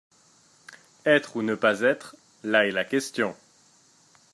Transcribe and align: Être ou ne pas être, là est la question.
Être 1.05 1.35
ou 1.35 1.43
ne 1.43 1.53
pas 1.53 1.81
être, 1.81 2.15
là 2.43 2.65
est 2.67 2.71
la 2.71 2.83
question. 2.83 3.35